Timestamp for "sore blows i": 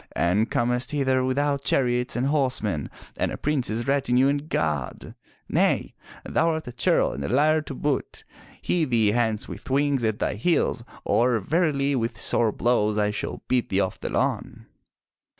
12.19-13.11